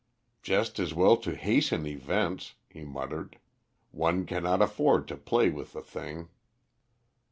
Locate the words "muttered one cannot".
2.83-4.59